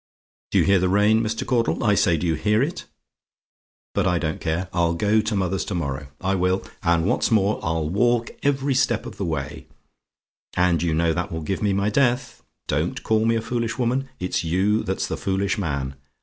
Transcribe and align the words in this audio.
"Do 0.49 0.57
you 0.57 0.63
hear 0.63 0.79
the 0.79 0.89
rain, 0.89 1.21
Mr. 1.21 1.45
Caudle? 1.45 1.83
I 1.83 1.93
say, 1.93 2.17
do 2.17 2.25
you 2.25 2.33
hear 2.33 2.63
it? 2.63 2.85
But 3.93 4.07
I 4.07 4.17
don't 4.17 4.41
care 4.41 4.67
I'll 4.73 4.95
go 4.95 5.21
to 5.21 5.35
mother's 5.35 5.63
to 5.65 5.75
morrow: 5.75 6.07
I 6.19 6.33
will; 6.33 6.63
and 6.81 7.05
what's 7.05 7.29
more, 7.29 7.59
I'll 7.61 7.87
walk 7.87 8.31
every 8.41 8.73
step 8.73 9.05
of 9.05 9.17
the 9.17 9.25
way, 9.25 9.67
and 10.55 10.81
you 10.81 10.95
know 10.95 11.13
that 11.13 11.31
will 11.31 11.43
give 11.43 11.61
me 11.61 11.71
my 11.71 11.91
death. 11.91 12.41
Don't 12.65 13.03
call 13.03 13.25
me 13.27 13.35
a 13.35 13.41
foolish 13.43 13.77
woman, 13.77 14.09
it's 14.19 14.43
you 14.43 14.81
that's 14.81 15.05
the 15.05 15.17
foolish 15.17 15.59
man. 15.59 15.93